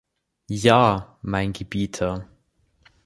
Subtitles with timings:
[0.49, 2.27] Ja, mein Gebieter!